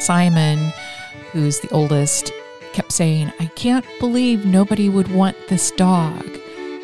[0.00, 0.72] Simon,
[1.32, 2.32] who's the oldest,
[2.72, 6.26] kept saying, I can't believe nobody would want this dog.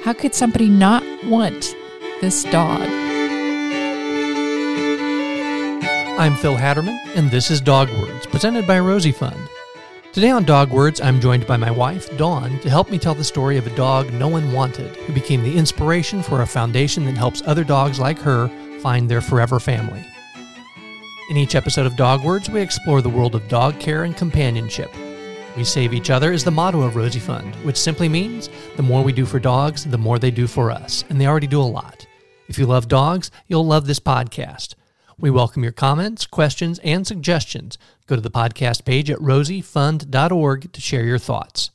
[0.03, 1.75] How could somebody not want
[2.21, 2.83] this dog?
[6.19, 9.39] I'm Phil Hatterman, and this is Dog Words, presented by Rosie Fund.
[10.13, 13.25] Today on Dog Words, I'm joined by my wife, Dawn, to help me tell the
[13.25, 17.17] story of a dog no one wanted who became the inspiration for a foundation that
[17.17, 18.49] helps other dogs like her
[18.81, 20.07] find their forever family.
[21.29, 24.95] In each episode of Dog Words, we explore the world of dog care and companionship.
[25.57, 29.03] We save each other is the motto of Rosie Fund, which simply means the more
[29.03, 31.63] we do for dogs, the more they do for us, and they already do a
[31.63, 32.07] lot.
[32.47, 34.77] If you love dogs, you'll love this podcast.
[35.19, 37.77] We welcome your comments, questions, and suggestions.
[38.07, 41.73] Go to the podcast page at rosiefund.org to share your thoughts.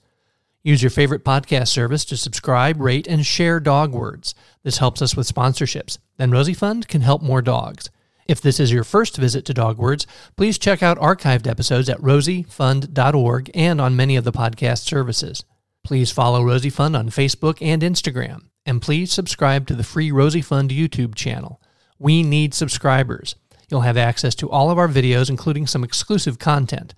[0.63, 4.33] Use your favorite podcast service to subscribe, rate, and share dog words.
[4.63, 5.97] This helps us with sponsorships.
[6.15, 7.89] Then Rosie Fund can help more dogs.
[8.27, 11.99] If this is your first visit to Dog Words, please check out archived episodes at
[11.99, 15.43] rosiefund.org and on many of the podcast services.
[15.83, 20.41] Please follow Rosie Fund on Facebook and Instagram, and please subscribe to the free Rosie
[20.41, 21.61] Fund YouTube channel.
[21.97, 23.35] We need subscribers.
[23.69, 26.93] You'll have access to all of our videos, including some exclusive content.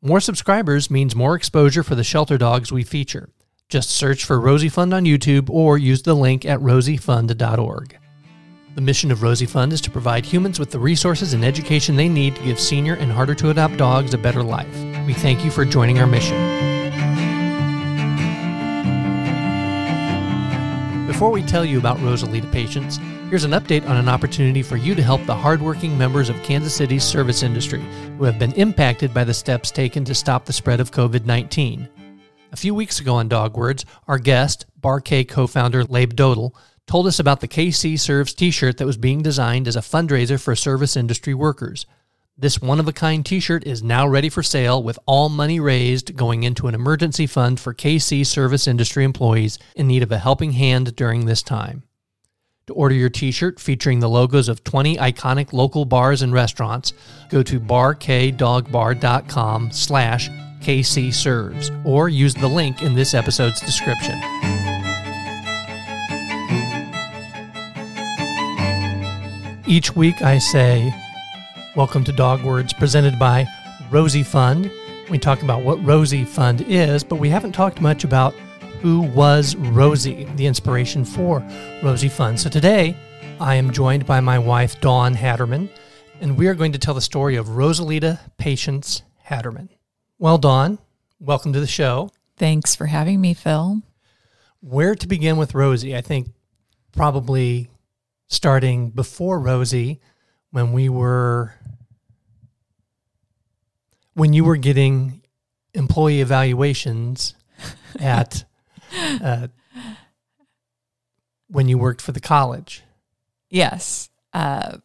[0.00, 3.28] More subscribers means more exposure for the shelter dogs we feature.
[3.68, 8.01] Just search for Rosie Fund on YouTube or use the link at rosiefund.org.
[8.74, 12.08] The mission of Rosie Fund is to provide humans with the resources and education they
[12.08, 14.74] need to give senior and harder to adopt dogs a better life.
[15.06, 16.38] We thank you for joining our mission.
[21.06, 22.96] Before we tell you about Rosalita Patience,
[23.28, 26.74] here's an update on an opportunity for you to help the hardworking members of Kansas
[26.74, 27.84] City's service industry
[28.16, 31.90] who have been impacted by the steps taken to stop the spread of COVID 19.
[32.52, 36.52] A few weeks ago on Dog Words, our guest, Bar K co founder Leib Dodell,
[36.86, 40.40] told us about the KC Serves t shirt that was being designed as a fundraiser
[40.40, 41.84] for service industry workers.
[42.36, 45.60] This one of a kind t shirt is now ready for sale with all money
[45.60, 50.18] raised going into an emergency fund for KC service industry employees in need of a
[50.18, 51.82] helping hand during this time.
[52.68, 56.94] To order your t shirt featuring the logos of 20 iconic local bars and restaurants,
[57.28, 60.30] go to barkdogbar.com slash
[60.62, 64.18] KC Serves or use the link in this episode's description.
[69.66, 70.92] Each week I say,
[71.76, 73.46] Welcome to Dog Words, presented by
[73.90, 74.72] Rosie Fund.
[75.08, 78.34] We talk about what Rosie Fund is, but we haven't talked much about
[78.80, 81.46] who was Rosie, the inspiration for
[81.80, 82.40] Rosie Fund.
[82.40, 82.96] So today,
[83.38, 85.68] I am joined by my wife, Dawn Hatterman,
[86.20, 89.68] and we are going to tell the story of Rosalita Patience Hatterman.
[90.18, 90.80] Well, Dawn,
[91.20, 92.10] welcome to the show.
[92.36, 93.82] Thanks for having me, Phil.
[94.60, 95.94] Where to begin with Rosie?
[95.94, 96.30] I think
[96.92, 97.68] probably
[98.32, 100.00] starting before Rosie
[100.50, 101.54] when we were
[104.14, 105.22] when you were getting
[105.74, 107.34] employee evaluations
[108.00, 108.44] at
[109.22, 109.48] uh,
[111.48, 112.82] when you worked for the college.
[113.50, 114.08] Yes.
[114.32, 114.78] Uh,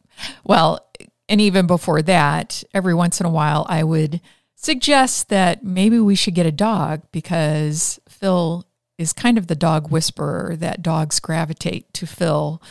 [0.43, 0.85] well,
[1.29, 4.21] and even before that, every once in a while, I would
[4.55, 8.65] suggest that maybe we should get a dog because Phil
[8.97, 12.61] is kind of the dog whisperer that dogs gravitate to Phil.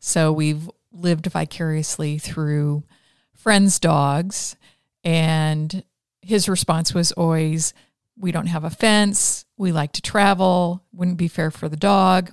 [0.00, 2.84] So we've lived vicariously through
[3.34, 4.56] friends' dogs.
[5.04, 5.84] And
[6.22, 7.72] his response was always,
[8.18, 9.44] We don't have a fence.
[9.56, 10.82] We like to travel.
[10.92, 12.32] Wouldn't be fair for the dog.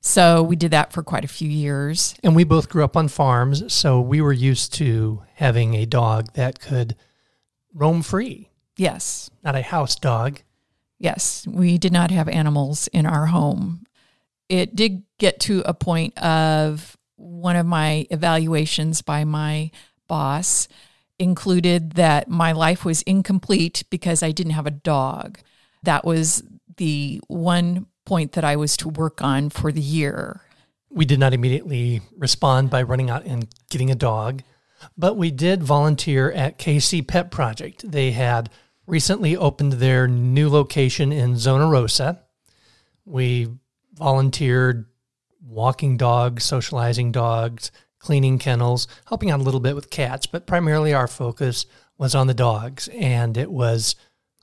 [0.00, 2.14] So we did that for quite a few years.
[2.24, 3.72] And we both grew up on farms.
[3.72, 6.96] So we were used to having a dog that could
[7.74, 8.48] roam free.
[8.76, 9.30] Yes.
[9.44, 10.40] Not a house dog.
[11.00, 11.46] Yes.
[11.48, 13.86] We did not have animals in our home.
[14.48, 19.70] It did get to a point of one of my evaluations by my
[20.06, 20.68] boss
[21.18, 25.38] included that my life was incomplete because I didn't have a dog.
[25.82, 26.42] That was
[26.76, 30.42] the one point that I was to work on for the year.
[30.90, 34.42] We did not immediately respond by running out and getting a dog,
[34.98, 37.88] but we did volunteer at KC Pet Project.
[37.90, 38.50] They had
[38.90, 42.22] recently opened their new location in Zona Rosa.
[43.04, 43.48] We
[43.94, 44.86] volunteered
[45.40, 47.70] walking dogs, socializing dogs,
[48.00, 51.66] cleaning kennels, helping out a little bit with cats, but primarily our focus
[51.98, 52.88] was on the dogs.
[52.88, 53.94] And it was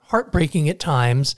[0.03, 1.35] heartbreaking at times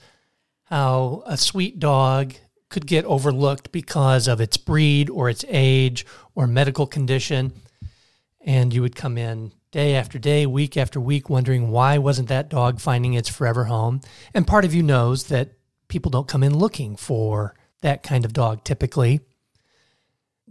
[0.64, 2.34] how a sweet dog
[2.68, 7.52] could get overlooked because of its breed or its age or medical condition.
[8.40, 12.48] And you would come in day after day, week after week, wondering why wasn't that
[12.48, 14.00] dog finding its forever home?
[14.34, 15.52] And part of you knows that
[15.88, 19.20] people don't come in looking for that kind of dog typically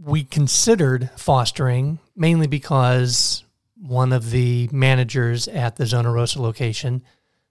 [0.02, 3.44] we considered fostering mainly because
[3.76, 7.04] one of the managers at the Zona Rosa location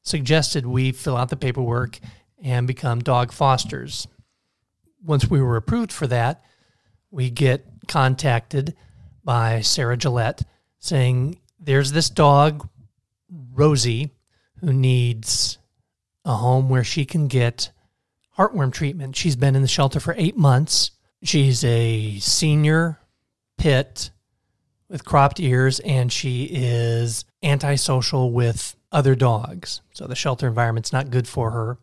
[0.03, 1.99] suggested we fill out the paperwork
[2.43, 4.07] and become dog fosters.
[5.05, 6.43] Once we were approved for that,
[7.11, 8.75] we get contacted
[9.25, 10.43] by Sarah Gillette
[10.79, 12.69] saying, There's this dog,
[13.53, 14.11] Rosie,
[14.61, 15.59] who needs
[16.25, 17.73] a home where she can get
[18.37, 19.17] heartworm treatment.
[19.17, 20.93] She's been in the shelter for eight months.
[21.23, 23.01] She's a senior
[23.57, 24.11] pit
[24.89, 29.81] with cropped ears, and she is antisocial with other dogs.
[29.93, 31.79] So the shelter environment's not good for her.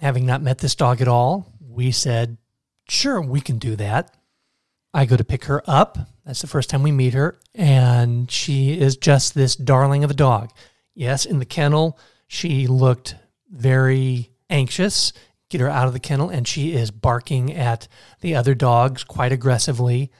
[0.00, 2.36] Having not met this dog at all, we said,
[2.88, 4.16] sure, we can do that.
[4.98, 5.96] I go to pick her up.
[6.26, 7.38] That's the first time we meet her.
[7.54, 10.50] And she is just this darling of a dog.
[10.92, 11.96] Yes, in the kennel,
[12.26, 13.14] she looked
[13.48, 15.12] very anxious.
[15.50, 17.86] Get her out of the kennel, and she is barking at
[18.22, 20.10] the other dogs quite aggressively.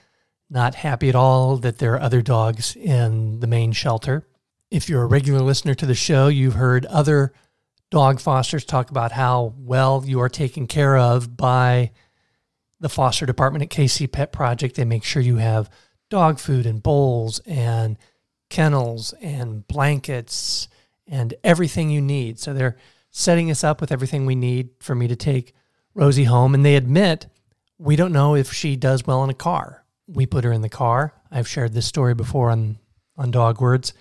[0.49, 4.29] Not happy at all that there are other dogs in the main shelter.
[4.71, 7.33] If you're a regular listener to the show, you've heard other
[7.91, 11.91] dog fosters talk about how well you are taken care of by
[12.79, 14.75] the foster department at KC Pet Project.
[14.75, 15.69] They make sure you have
[16.09, 17.97] dog food and bowls and
[18.49, 20.67] kennels and blankets
[21.07, 22.39] and everything you need.
[22.39, 22.77] So they're
[23.11, 25.53] setting us up with everything we need for me to take
[25.93, 26.53] Rosie home.
[26.53, 27.27] And they admit
[27.77, 29.85] we don't know if she does well in a car.
[30.07, 31.13] We put her in the car.
[31.31, 32.77] I've shared this story before on,
[33.17, 33.93] on Dog Words.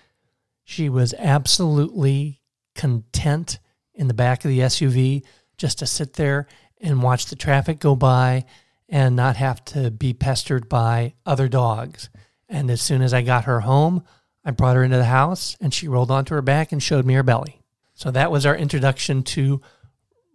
[0.64, 2.40] She was absolutely
[2.74, 3.58] content
[3.94, 5.24] in the back of the SUV
[5.56, 6.46] just to sit there
[6.80, 8.44] and watch the traffic go by
[8.88, 12.08] and not have to be pestered by other dogs.
[12.48, 14.04] And as soon as I got her home,
[14.44, 17.14] I brought her into the house and she rolled onto her back and showed me
[17.14, 17.60] her belly.
[17.94, 19.60] So that was our introduction to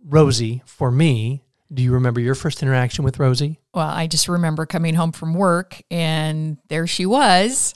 [0.05, 1.44] Rosie for me.
[1.73, 3.59] Do you remember your first interaction with Rosie?
[3.73, 7.73] Well, I just remember coming home from work and there she was.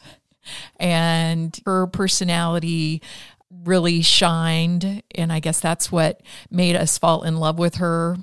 [0.79, 3.01] And her personality
[3.49, 5.01] really shined.
[5.15, 6.21] And I guess that's what
[6.51, 8.17] made us fall in love with her.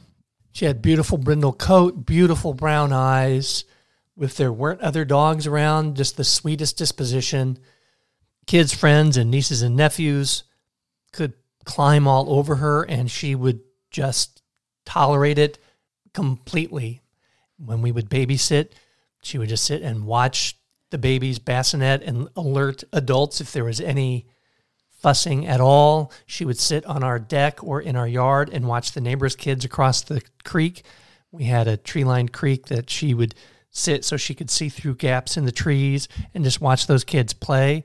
[0.55, 3.65] She had beautiful brindle coat, beautiful brown eyes.
[4.17, 7.59] If there weren't other dogs around, just the sweetest disposition.
[8.47, 10.45] Kids, friends, and nieces and nephews
[11.12, 11.33] could
[11.65, 14.43] climb all over her, and she would just
[14.87, 15.59] tolerate it
[16.12, 17.01] completely.
[17.59, 18.71] When we would babysit,
[19.23, 20.56] she would just sit and watch
[20.91, 24.29] the babies bassinet and alert adults if there was any
[25.05, 26.11] fussing at all.
[26.25, 29.62] She would sit on our deck or in our yard and watch the neighbors' kids
[29.62, 30.83] across the creek.
[31.31, 33.35] We had a tree lined creek that she would
[33.71, 37.35] sit so she could see through gaps in the trees and just watch those kids
[37.35, 37.85] play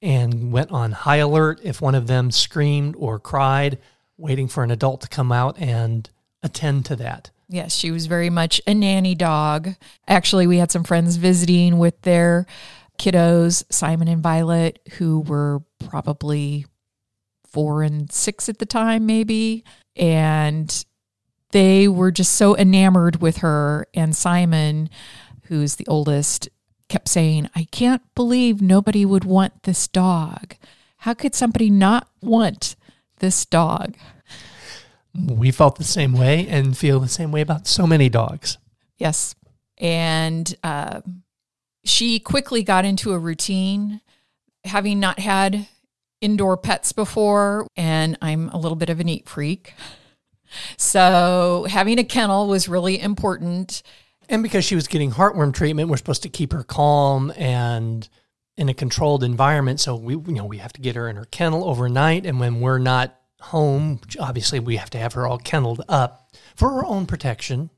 [0.00, 3.80] and went on high alert if one of them screamed or cried,
[4.16, 6.10] waiting for an adult to come out and
[6.44, 7.30] attend to that.
[7.48, 9.70] Yes, she was very much a nanny dog.
[10.06, 12.46] Actually, we had some friends visiting with their
[12.98, 16.66] kiddos, Simon and Violet, who were probably
[17.44, 19.64] four and six at the time, maybe.
[19.96, 20.84] And
[21.50, 23.86] they were just so enamored with her.
[23.94, 24.88] And Simon,
[25.44, 26.48] who's the oldest,
[26.88, 30.56] kept saying, I can't believe nobody would want this dog.
[30.98, 32.76] How could somebody not want
[33.18, 33.96] this dog?
[35.14, 38.56] We felt the same way and feel the same way about so many dogs.
[38.96, 39.34] Yes.
[39.78, 41.02] And uh,
[41.84, 44.00] she quickly got into a routine,
[44.64, 45.66] having not had
[46.22, 49.74] indoor pets before, and I'm a little bit of a neat freak.
[50.78, 53.82] So having a kennel was really important.
[54.28, 58.08] And because she was getting heartworm treatment, we're supposed to keep her calm and
[58.56, 59.80] in a controlled environment.
[59.80, 62.60] So we, you know, we have to get her in her kennel overnight, and when
[62.60, 67.06] we're not home, obviously we have to have her all kenneled up for her own
[67.06, 67.70] protection.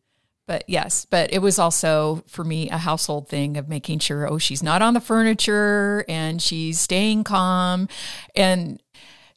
[0.46, 4.38] But yes, but it was also for me a household thing of making sure, oh,
[4.38, 7.88] she's not on the furniture and she's staying calm.
[8.34, 8.82] And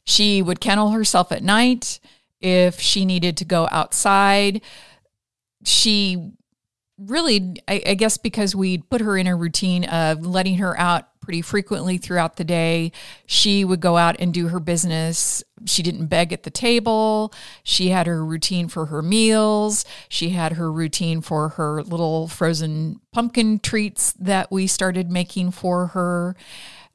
[0.04, 2.00] she would kennel herself at night
[2.40, 4.60] if she needed to go outside.
[5.64, 6.32] She
[6.98, 11.08] really, I, I guess, because we put her in a routine of letting her out
[11.28, 12.90] pretty frequently throughout the day.
[13.26, 15.44] She would go out and do her business.
[15.66, 17.34] She didn't beg at the table.
[17.62, 19.84] She had her routine for her meals.
[20.08, 25.88] She had her routine for her little frozen pumpkin treats that we started making for
[25.88, 26.34] her.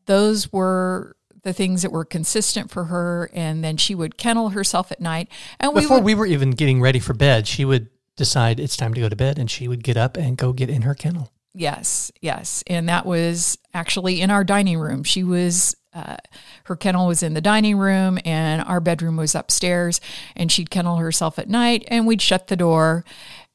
[0.07, 4.91] Those were the things that were consistent for her and then she would kennel herself
[4.91, 5.27] at night
[5.59, 8.77] and before we, would, we were even getting ready for bed she would decide it's
[8.77, 10.95] time to go to bed and she would get up and go get in her
[10.95, 12.63] kennel Yes, yes.
[12.67, 15.03] And that was actually in our dining room.
[15.03, 16.17] She was, uh,
[16.65, 20.01] her kennel was in the dining room and our bedroom was upstairs.
[20.35, 23.05] And she'd kennel herself at night and we'd shut the door.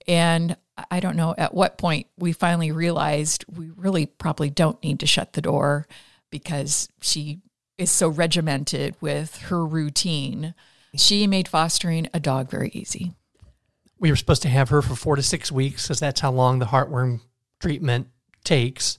[0.07, 0.57] And
[0.90, 5.07] I don't know at what point we finally realized we really probably don't need to
[5.07, 5.87] shut the door.
[6.31, 7.40] because she
[7.76, 10.55] is so regimented with her routine.
[10.97, 13.14] She made fostering a dog very easy.
[13.99, 16.59] We were supposed to have her for four to six weeks because that's how long
[16.59, 17.21] the heartworm
[17.61, 18.09] treatment
[18.45, 18.99] takes,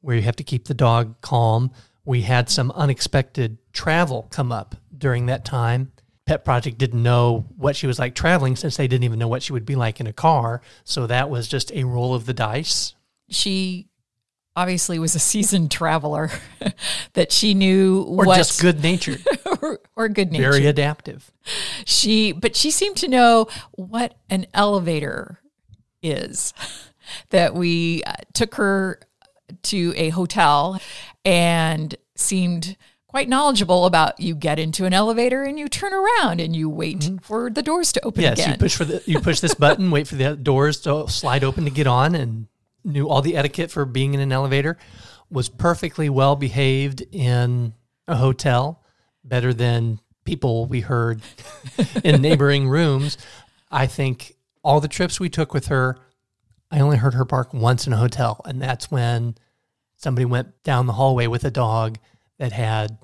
[0.00, 1.70] where you have to keep the dog calm.
[2.04, 5.92] We had some unexpected travel come up during that time.
[6.26, 9.42] Pet Project didn't know what she was like traveling since they didn't even know what
[9.42, 10.62] she would be like in a car.
[10.84, 12.94] So that was just a roll of the dice.
[13.28, 13.88] She
[14.56, 16.30] obviously was a seasoned traveler
[17.14, 19.22] that she knew or what, just good natured
[19.62, 21.32] or, or good natured very adaptive
[21.84, 25.40] she but she seemed to know what an elevator
[26.02, 26.54] is
[27.30, 29.00] that we uh, took her
[29.62, 30.80] to a hotel
[31.24, 36.56] and seemed quite knowledgeable about you get into an elevator and you turn around and
[36.56, 37.18] you wait mm-hmm.
[37.18, 38.50] for the doors to open yes again.
[38.52, 41.64] you push for the you push this button wait for the doors to slide open
[41.64, 42.48] to get on and
[42.84, 44.76] knew all the etiquette for being in an elevator,
[45.30, 47.74] was perfectly well behaved in
[48.06, 48.82] a hotel,
[49.24, 51.22] better than people we heard
[52.04, 53.16] in neighboring rooms.
[53.70, 55.98] I think all the trips we took with her,
[56.74, 59.36] I only heard her bark once in a hotel, and that's when
[59.94, 61.98] somebody went down the hallway with a dog
[62.38, 62.98] that had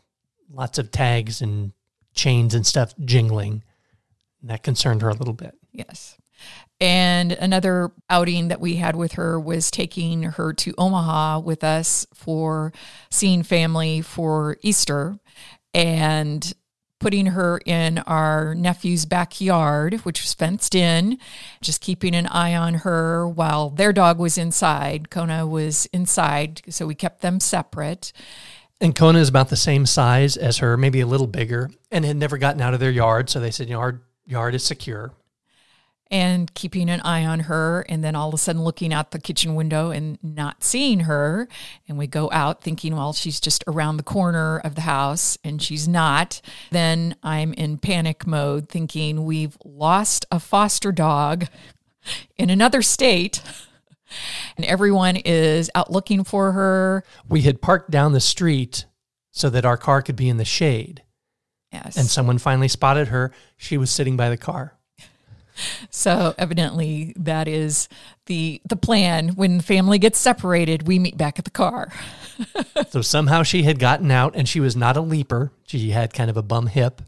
[0.50, 1.72] lots of tags and
[2.12, 3.62] chains and stuff jingling.
[4.40, 5.56] And that concerned her a little bit.
[5.70, 6.18] Yes.
[6.80, 12.08] And another outing that we had with her was taking her to Omaha with us
[12.12, 12.72] for
[13.08, 15.16] seeing family for Easter
[15.72, 16.52] and
[17.00, 21.18] putting her in our nephew's backyard, which was fenced in,
[21.60, 25.10] just keeping an eye on her while their dog was inside.
[25.10, 28.12] Kona was inside, so we kept them separate.
[28.80, 32.16] And Kona is about the same size as her, maybe a little bigger, and had
[32.16, 33.28] never gotten out of their yard.
[33.28, 35.12] So they said, you know, our yard is secure
[36.10, 39.18] and keeping an eye on her and then all of a sudden looking out the
[39.18, 41.48] kitchen window and not seeing her.
[41.88, 45.62] And we go out thinking well she's just around the corner of the house and
[45.62, 46.40] she's not.
[46.70, 51.46] Then i'm in panic mode thinking we've lost a foster dog
[52.36, 53.42] in another state
[54.56, 57.04] and everyone is out looking for her.
[57.28, 58.86] We had parked down the street
[59.30, 61.04] so that our car could be in the shade.
[61.72, 61.96] Yes.
[61.96, 63.30] And someone finally spotted her.
[63.56, 64.76] She was sitting by the car
[65.90, 67.88] so evidently that is
[68.26, 69.30] the the plan.
[69.30, 71.92] When the family gets separated, we meet back at the car.
[72.88, 75.52] so somehow she had gotten out and she was not a leaper.
[75.64, 77.02] She had kind of a bum hip.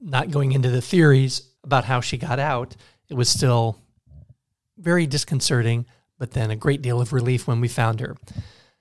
[0.00, 2.74] Not going into the theories about how she got out,
[3.08, 3.78] it was still
[4.78, 5.86] very disconcerting,
[6.18, 8.16] but then a great deal of relief when we found her.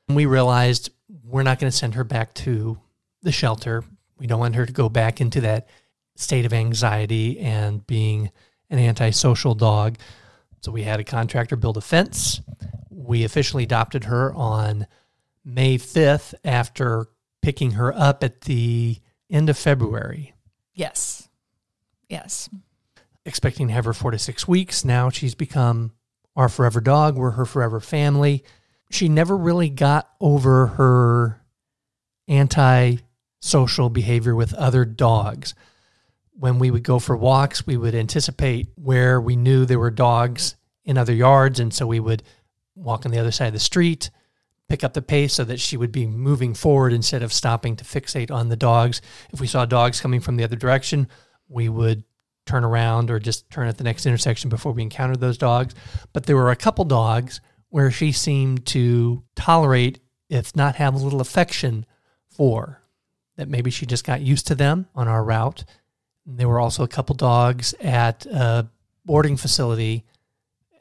[0.07, 0.89] And we realized
[1.23, 2.79] we're not going to send her back to
[3.21, 3.83] the shelter.
[4.17, 5.67] We don't want her to go back into that
[6.15, 8.31] state of anxiety and being
[8.71, 9.97] an antisocial dog.
[10.61, 12.41] So we had a contractor build a fence.
[12.89, 14.87] We officially adopted her on
[15.43, 17.07] May 5th after
[17.41, 18.97] picking her up at the
[19.29, 20.33] end of February.
[20.73, 21.27] Yes.
[22.09, 22.49] Yes.
[23.25, 24.85] Expecting to have her four to six weeks.
[24.85, 25.91] Now she's become
[26.35, 27.17] our forever dog.
[27.17, 28.43] We're her forever family.
[28.89, 31.41] She never really got over her
[32.27, 35.53] anti-social behavior with other dogs
[36.41, 40.55] when we would go for walks, we would anticipate where we knew there were dogs
[40.83, 41.59] in other yards.
[41.59, 42.23] And so we would
[42.73, 44.09] walk on the other side of the street,
[44.67, 47.83] pick up the pace so that she would be moving forward instead of stopping to
[47.83, 49.03] fixate on the dogs.
[49.31, 51.09] If we saw dogs coming from the other direction,
[51.47, 52.05] we would
[52.47, 55.75] turn around or just turn at the next intersection before we encountered those dogs.
[56.11, 60.97] But there were a couple dogs where she seemed to tolerate, if not have a
[60.97, 61.85] little affection
[62.31, 62.81] for,
[63.35, 65.65] that maybe she just got used to them on our route
[66.25, 68.69] there were also a couple dogs at a
[69.05, 70.05] boarding facility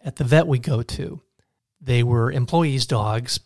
[0.04, 1.20] at the vet we go to.
[1.80, 3.40] They were employees' dogs.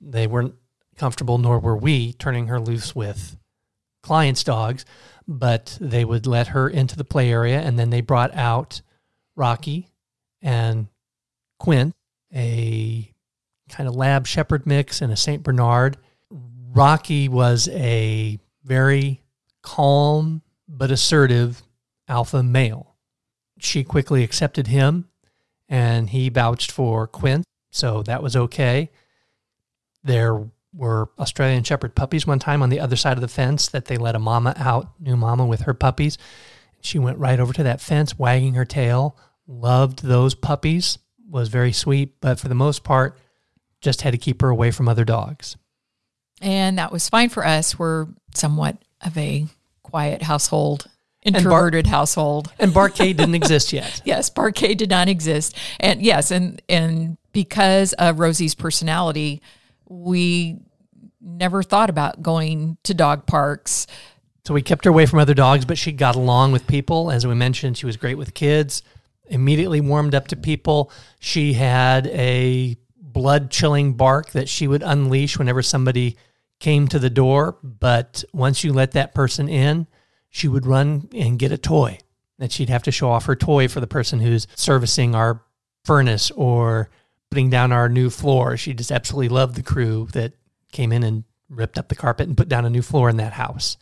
[0.00, 0.54] They weren't
[0.96, 3.36] comfortable, nor were we, turning her loose with
[4.02, 4.84] clients' dogs,
[5.26, 8.80] but they would let her into the play area and then they brought out
[9.36, 9.88] Rocky
[10.42, 10.88] and
[11.58, 11.94] Quint,
[12.34, 13.12] a
[13.68, 15.42] kind of lab shepherd mix and a St.
[15.42, 15.96] Bernard.
[16.72, 19.22] Rocky was a very
[19.62, 21.62] calm but assertive
[22.08, 22.94] alpha male.
[23.58, 25.08] She quickly accepted him
[25.68, 28.90] and he vouched for Quint, so that was okay.
[30.02, 33.86] There were Australian Shepherd puppies one time on the other side of the fence that
[33.86, 36.16] they let a mama out, new mama with her puppies.
[36.80, 40.98] She went right over to that fence, wagging her tail, loved those puppies,
[41.28, 43.18] was very sweet, but for the most part,
[43.80, 45.56] just had to keep her away from other dogs.
[46.40, 47.78] And that was fine for us.
[47.78, 49.46] We're somewhat of a
[49.90, 50.86] quiet household
[51.22, 52.52] introverted bar- household.
[52.58, 54.00] And Bar K didn't exist yet.
[54.04, 55.56] yes, Bar K did not exist.
[55.78, 59.42] And yes, and and because of Rosie's personality,
[59.88, 60.56] we
[61.20, 63.86] never thought about going to dog parks.
[64.46, 67.10] So we kept her away from other dogs, but she got along with people.
[67.10, 68.82] As we mentioned, she was great with kids,
[69.26, 70.90] immediately warmed up to people.
[71.20, 76.16] She had a blood chilling bark that she would unleash whenever somebody
[76.60, 77.58] came to the door.
[77.62, 79.86] But once you let that person in,
[80.28, 81.98] she would run and get a toy
[82.38, 85.42] that she'd have to show off her toy for the person who's servicing our
[85.84, 86.88] furnace or
[87.30, 88.56] putting down our new floor.
[88.56, 90.32] She just absolutely loved the crew that
[90.72, 93.32] came in and ripped up the carpet and put down a new floor in that
[93.32, 93.76] house.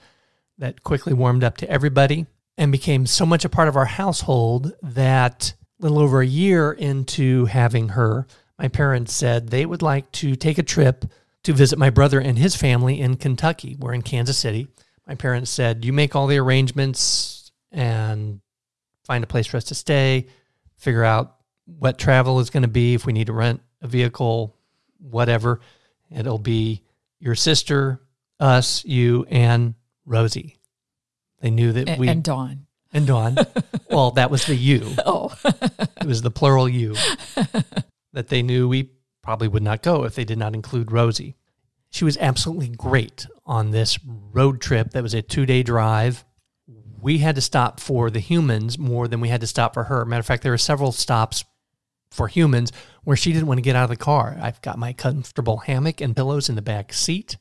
[0.59, 4.75] That quickly warmed up to everybody and became so much a part of our household
[4.83, 8.27] that a little over a year into having her,
[8.59, 11.05] my parents said they would like to take a trip
[11.45, 13.77] to visit my brother and his family in Kentucky.
[13.79, 14.69] We're in Kansas City.
[15.07, 18.41] My parents said, You make all the arrangements and
[19.05, 20.27] find a place for us to stay,
[20.77, 24.57] figure out what travel is going to be, if we need to rent a vehicle,
[24.99, 25.61] whatever.
[26.11, 26.83] It'll be
[27.21, 28.01] your sister,
[28.41, 30.57] us, you, and Rosie.
[31.41, 32.67] They knew that And, we and Dawn.
[32.93, 33.37] and Dawn.
[33.91, 34.95] well, that was the you.
[35.07, 35.33] Oh,
[36.01, 36.95] It was the plural you.
[38.13, 38.91] that they knew we
[39.23, 41.37] probably would not go if they did not include Rosie.
[41.91, 46.25] She was absolutely great on this road trip that was a two day drive.
[47.01, 50.05] We had to stop for the humans more than we had to stop for her.
[50.05, 51.45] Matter of fact, there were several stops
[52.11, 52.73] for humans
[53.05, 54.37] where she didn't want to get out of the car.
[54.41, 57.37] I've got my comfortable hammock and pillows in the back seat,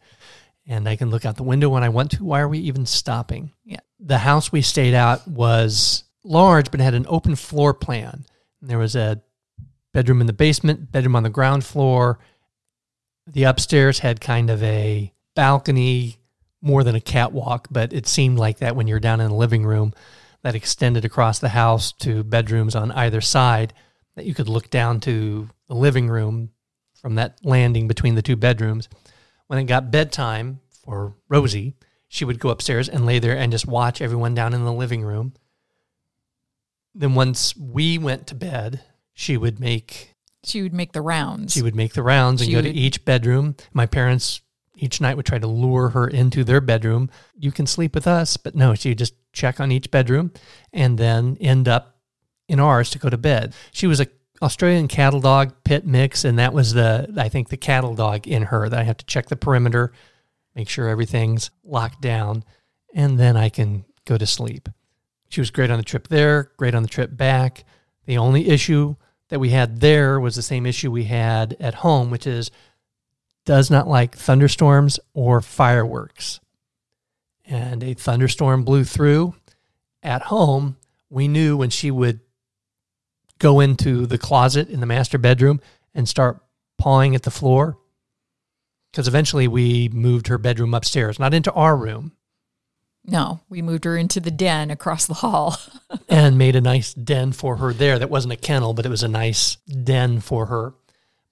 [0.65, 2.24] and I can look out the window when I want to.
[2.24, 3.51] Why are we even stopping?
[3.65, 3.79] Yeah.
[4.00, 8.25] The house we stayed at was large, but had an open floor plan.
[8.62, 9.22] And there was a
[9.94, 12.20] bedroom in the basement, bedroom on the ground floor.
[13.25, 16.17] The upstairs had kind of a balcony,
[16.62, 19.65] more than a catwalk, but it seemed like that when you're down in the living
[19.65, 19.94] room
[20.44, 23.74] that extended across the house to bedrooms on either side
[24.15, 26.50] that you could look down to the living room
[26.96, 28.89] from that landing between the two bedrooms.
[29.48, 31.76] When it got bedtime for Rosie,
[32.08, 35.04] she would go upstairs and lay there and just watch everyone down in the living
[35.04, 35.34] room.
[36.95, 38.82] Then once we went to bed,
[39.19, 41.53] she would make she would make the rounds.
[41.53, 43.56] she would make the rounds and She go to each bedroom.
[43.73, 44.41] My parents
[44.75, 47.10] each night would try to lure her into their bedroom.
[47.36, 50.32] You can sleep with us, but no, she would just check on each bedroom
[50.71, 51.97] and then end up
[52.47, 53.56] in ours to go to bed.
[53.71, 54.08] She was a
[54.39, 58.43] Australian cattle dog pit mix, and that was the I think the cattle dog in
[58.43, 59.93] her that I have to check the perimeter,
[60.56, 62.43] make sure everything's locked down,
[62.93, 64.69] and then I can go to sleep.
[65.30, 67.65] She was great on the trip there, great on the trip back.
[68.06, 68.95] The only issue
[69.29, 72.51] that we had there was the same issue we had at home, which is
[73.45, 76.39] does not like thunderstorms or fireworks.
[77.45, 79.35] And a thunderstorm blew through.
[80.03, 80.75] At home,
[81.09, 82.19] we knew when she would
[83.39, 85.61] go into the closet in the master bedroom
[85.93, 86.41] and start
[86.77, 87.77] pawing at the floor.
[88.91, 92.13] Because eventually we moved her bedroom upstairs, not into our room,
[93.08, 95.58] no, we moved her into the den across the hall.
[96.10, 97.98] and made a nice den for her there.
[97.98, 100.74] That wasn't a kennel, but it was a nice den for her.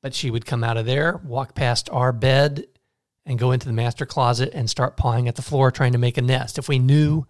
[0.02, 2.68] But she would come out of there, walk past our bed,
[3.26, 6.18] and go into the master closet and start pawing at the floor trying to make
[6.18, 6.58] a nest.
[6.58, 7.26] If we knew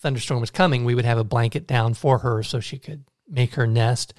[0.00, 3.54] thunderstorm was coming, we would have a blanket down for her so she could make
[3.54, 4.14] her nest.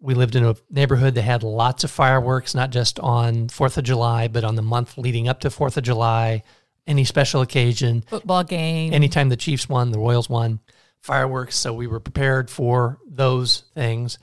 [0.00, 3.84] We lived in a neighborhood that had lots of fireworks, not just on 4th of
[3.84, 6.42] July, but on the month leading up to 4th of July,
[6.86, 8.92] any special occasion Football game.
[8.92, 10.60] anytime the Chiefs won, the Royals won,
[11.00, 11.56] fireworks.
[11.56, 14.18] So we were prepared for those things.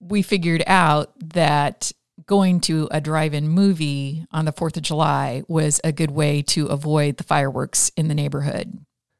[0.00, 1.92] we figured out that
[2.26, 6.66] going to a drive-in movie on the 4th of July was a good way to
[6.66, 8.78] avoid the fireworks in the neighborhood.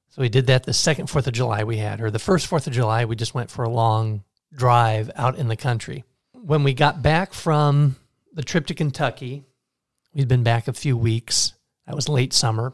[0.09, 2.67] So we did that the second 4th of July we had, or the first 4th
[2.67, 6.05] of July, we just went for a long drive out in the country.
[6.33, 7.97] When we got back from
[8.33, 9.45] the trip to Kentucky,
[10.15, 11.53] we'd been back a few weeks.
[11.87, 12.73] That was late summer.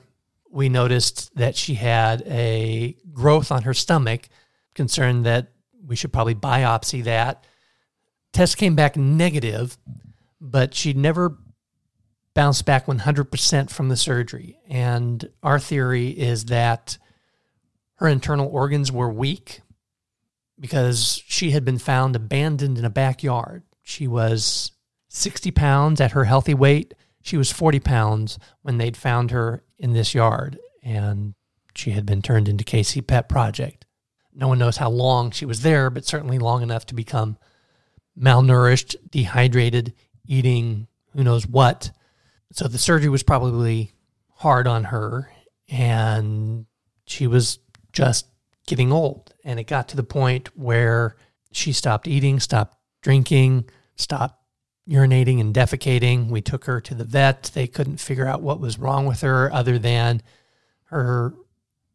[0.52, 4.28] We noticed that she had a growth on her stomach,
[4.74, 5.48] concerned that
[5.84, 7.46] we should probably biopsy that.
[8.32, 9.78] Test came back negative,
[10.40, 11.38] but she never
[12.34, 14.58] bounced back 100% from the surgery.
[14.68, 16.98] And our theory is that
[17.96, 19.62] her internal organs were weak
[20.60, 23.62] because she had been found abandoned in a backyard.
[23.82, 24.72] She was
[25.08, 26.94] 60 pounds at her healthy weight.
[27.22, 31.34] She was 40 pounds when they'd found her in this yard, and
[31.74, 33.84] she had been turned into KC Pet Project.
[34.32, 37.36] No one knows how long she was there, but certainly long enough to become
[38.18, 39.92] malnourished, dehydrated,
[40.24, 41.90] eating who knows what.
[42.52, 43.92] So the surgery was probably
[44.36, 45.30] hard on her,
[45.68, 46.66] and
[47.06, 47.58] she was
[47.92, 48.26] just
[48.66, 49.34] getting old.
[49.44, 51.16] And it got to the point where
[51.50, 54.41] she stopped eating, stopped drinking, stopped
[54.88, 56.28] urinating and defecating.
[56.28, 57.50] We took her to the vet.
[57.54, 60.22] They couldn't figure out what was wrong with her other than
[60.84, 61.34] her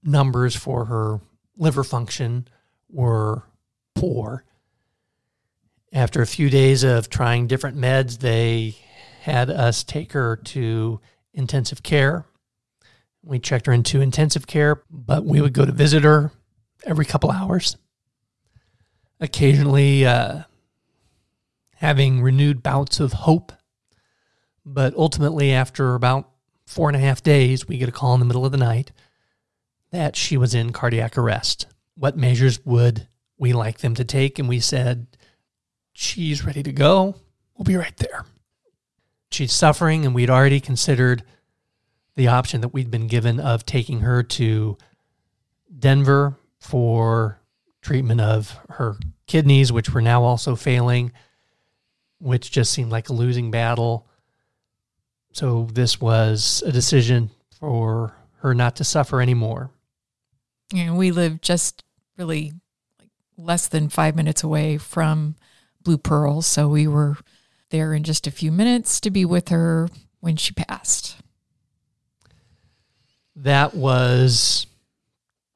[0.03, 1.19] numbers for her
[1.57, 2.47] liver function
[2.89, 3.43] were
[3.95, 4.43] poor.
[5.91, 8.75] After a few days of trying different meds, they
[9.21, 10.99] had us take her to
[11.33, 12.25] intensive care.
[13.23, 16.31] We checked her into intensive care, but we would go to visit her
[16.85, 17.75] every couple hours.
[19.19, 20.43] Occasionally, uh,
[21.77, 23.53] having renewed bouts of hope.
[24.65, 26.29] But ultimately, after about
[26.65, 28.91] four and a half days, we get a call in the middle of the night
[29.91, 31.67] that she was in cardiac arrest.
[31.95, 34.39] What measures would we like them to take?
[34.39, 35.07] And we said,
[35.93, 37.15] She's ready to go.
[37.55, 38.25] We'll be right there.
[39.31, 41.23] She's suffering, and we'd already considered
[42.15, 44.77] the option that we'd been given of taking her to
[45.77, 47.39] Denver for
[47.81, 51.11] treatment of her kidneys, which were now also failing,
[52.19, 54.07] which just seemed like a losing battle.
[55.33, 59.71] So this was a decision for her not to suffer anymore.
[60.75, 61.83] And we live just
[62.17, 62.53] really
[62.99, 65.35] like less than five minutes away from
[65.81, 66.41] Blue Pearl.
[66.41, 67.17] So we were
[67.69, 71.17] there in just a few minutes to be with her when she passed.
[73.35, 74.65] That was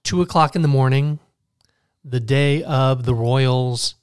[0.03, 1.19] two o'clock in the morning,
[2.03, 3.95] the day of the Royals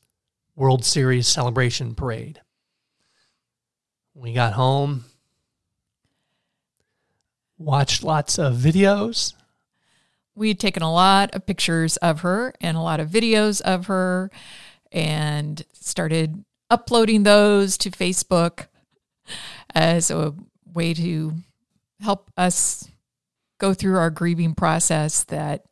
[0.57, 2.40] World Series celebration parade.
[4.20, 5.04] We got home,
[7.57, 9.33] watched lots of videos.
[10.35, 14.33] We'd taken a lot of pictures of her and a lot of videos of her
[14.90, 18.66] and started uploading those to Facebook
[19.72, 20.35] as a
[20.74, 21.35] way to
[22.00, 22.90] help us
[23.59, 25.64] go through our grieving process that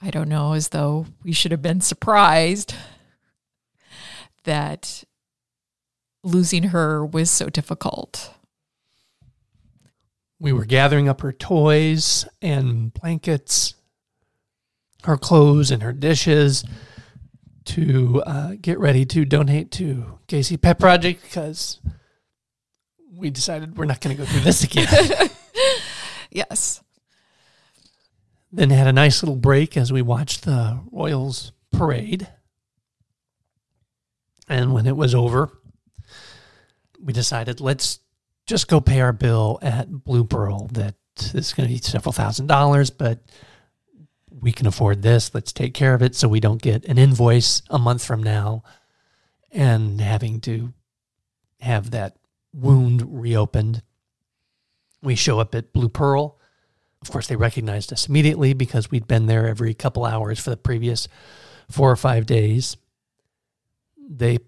[0.00, 2.74] I don't know, as though we should have been surprised
[4.44, 5.04] that
[6.22, 8.34] losing her was so difficult.
[10.38, 13.74] We were gathering up her toys and blankets,
[15.04, 16.64] her clothes and her dishes
[17.66, 21.78] to uh, get ready to donate to KC Pet Project because
[23.14, 24.88] we decided we're not going to go through this again.
[26.30, 26.82] yes.
[28.50, 32.28] Then had a nice little break as we watched the Royals parade.
[34.48, 35.59] And when it was over,
[37.02, 38.00] we decided let's
[38.46, 40.68] just go pay our bill at Blue Pearl.
[40.72, 40.94] That
[41.34, 43.20] is going to be several thousand dollars, but
[44.30, 45.34] we can afford this.
[45.34, 48.62] Let's take care of it so we don't get an invoice a month from now
[49.52, 50.72] and having to
[51.60, 52.16] have that
[52.52, 53.82] wound reopened.
[55.02, 56.38] We show up at Blue Pearl.
[57.02, 60.56] Of course, they recognized us immediately because we'd been there every couple hours for the
[60.56, 61.08] previous
[61.70, 62.76] four or five days.
[63.96, 64.38] They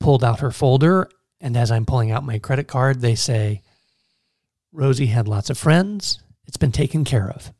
[0.00, 1.08] pulled out her folder,
[1.40, 3.62] and as I'm pulling out my credit card, they say,
[4.72, 6.20] Rosie had lots of friends.
[6.46, 7.52] It's been taken care of.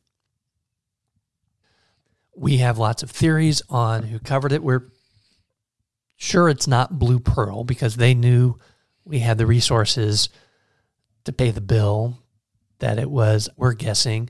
[2.35, 4.63] We have lots of theories on who covered it.
[4.63, 4.89] We're
[6.15, 8.57] sure it's not Blue Pearl because they knew
[9.05, 10.29] we had the resources
[11.23, 12.19] to pay the bill,
[12.79, 14.29] that it was, we're guessing,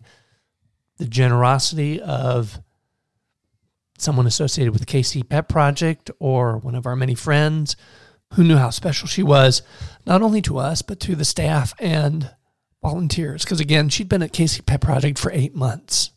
[0.98, 2.60] the generosity of
[3.98, 7.76] someone associated with the KC Pet Project or one of our many friends
[8.34, 9.62] who knew how special she was,
[10.06, 12.32] not only to us, but to the staff and
[12.82, 13.44] volunteers.
[13.44, 16.12] Because again, she'd been at KC Pet Project for eight months.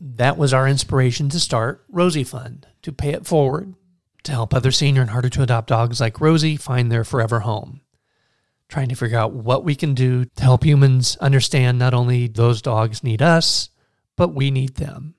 [0.00, 3.74] That was our inspiration to start Rosie Fund, to pay it forward,
[4.24, 7.80] to help other senior and harder to adopt dogs like Rosie find their forever home
[8.68, 12.62] trying to figure out what we can do to help humans understand not only those
[12.62, 13.70] dogs need us,
[14.16, 15.14] but we need them.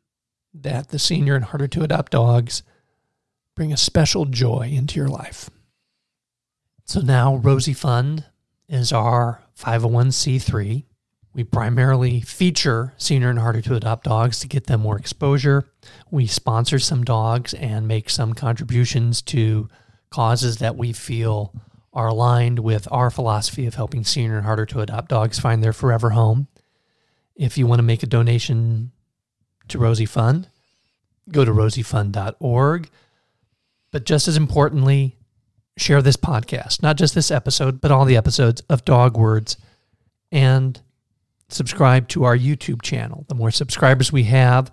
[0.54, 2.64] That the senior and harder to adopt dogs
[3.56, 5.50] bring a special joy into your life.
[6.88, 8.26] So now Rosie Fund
[8.70, 10.86] is our 501c3.
[11.34, 15.68] We primarily feature senior and harder to adopt dogs to get them more exposure.
[16.12, 19.68] We sponsor some dogs and make some contributions to
[20.12, 21.54] causes that we feel
[21.92, 25.74] are aligned with our philosophy of helping senior and harder to adopt dogs find their
[25.74, 26.48] forever home.
[27.36, 28.92] If you want to make a donation
[29.70, 30.50] to Rosie Fund,
[31.32, 32.90] go to rosiefund.org.
[33.92, 35.15] But just as importantly,
[35.78, 39.58] share this podcast, not just this episode, but all the episodes of Dog Words,
[40.32, 40.80] and
[41.50, 43.26] subscribe to our YouTube channel.
[43.28, 44.72] The more subscribers we have,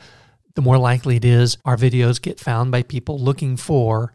[0.55, 4.15] the more likely it is our videos get found by people looking for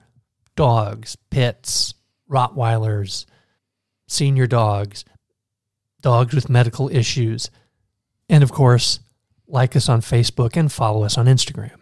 [0.55, 1.93] dogs, pets,
[2.29, 3.25] Rottweilers,
[4.07, 5.05] senior dogs,
[6.01, 7.49] dogs with medical issues,
[8.27, 8.99] and of course,
[9.47, 11.79] like us on Facebook and follow us on Instagram.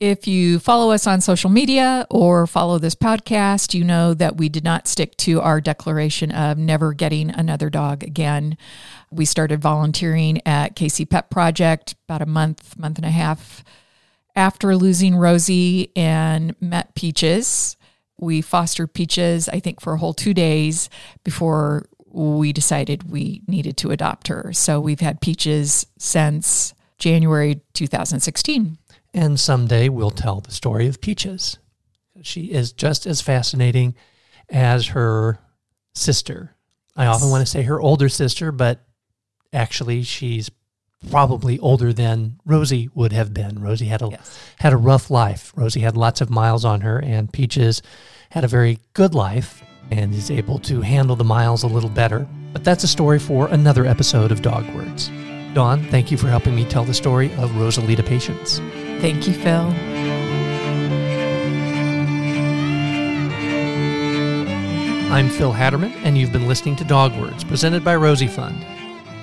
[0.00, 4.48] If you follow us on social media or follow this podcast, you know that we
[4.48, 8.56] did not stick to our declaration of never getting another dog again.
[9.10, 13.62] We started volunteering at KC Pet Project about a month, month and a half
[14.34, 17.76] after losing Rosie and met Peaches.
[18.18, 20.88] We fostered Peaches, I think, for a whole two days
[21.24, 24.54] before we decided we needed to adopt her.
[24.54, 28.78] So we've had Peaches since January 2016.
[29.12, 31.58] And someday we'll tell the story of Peaches.
[32.22, 33.94] She is just as fascinating
[34.48, 35.38] as her
[35.94, 36.54] sister.
[36.96, 38.84] I often want to say her older sister, but
[39.52, 40.50] actually she's
[41.10, 43.60] probably older than Rosie would have been.
[43.60, 44.38] Rosie had a yes.
[44.58, 45.52] had a rough life.
[45.56, 47.82] Rosie had lots of miles on her and Peaches
[48.30, 52.28] had a very good life and is able to handle the miles a little better.
[52.52, 55.10] But that's a story for another episode of Dog Words.
[55.54, 58.60] Dawn, thank you for helping me tell the story of Rosalita Patience.
[59.00, 59.74] Thank you, Phil.
[65.10, 68.62] I'm Phil Hatterman, and you've been listening to Dog Words, presented by Rosie Fund.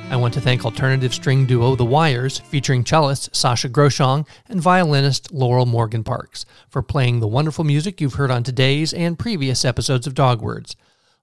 [0.09, 5.31] I want to thank alternative string duo The Wires, featuring cellist Sasha Groshong and violinist
[5.31, 10.07] Laurel Morgan Parks, for playing the wonderful music you've heard on today's and previous episodes
[10.07, 10.75] of Dog Words.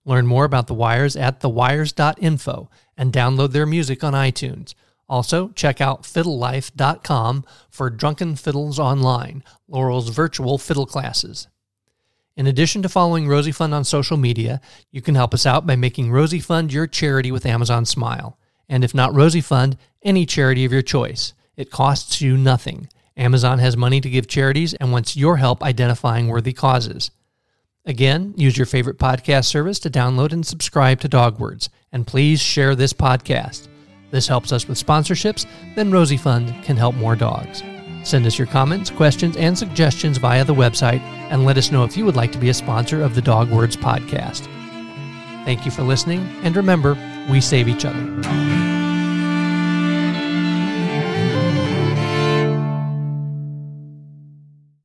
[0.04, 4.74] Learn more about The Wires at thewires.info and download their music on iTunes.
[5.14, 11.46] Also, check out fiddlelife.com for Drunken Fiddles Online, Laurel's virtual fiddle classes.
[12.36, 15.76] In addition to following Rosie Fund on social media, you can help us out by
[15.76, 18.36] making Rosie Fund your charity with Amazon Smile.
[18.68, 21.32] And if not Rosie Fund, any charity of your choice.
[21.56, 22.88] It costs you nothing.
[23.16, 27.12] Amazon has money to give charities and wants your help identifying worthy causes.
[27.84, 31.70] Again, use your favorite podcast service to download and subscribe to Dog Words.
[31.92, 33.68] and please share this podcast.
[34.14, 37.64] This helps us with sponsorships, then Rosie Fund can help more dogs.
[38.04, 41.00] Send us your comments, questions, and suggestions via the website,
[41.32, 43.50] and let us know if you would like to be a sponsor of the Dog
[43.50, 44.44] Words podcast.
[45.44, 46.96] Thank you for listening, and remember,
[47.28, 48.73] we save each other.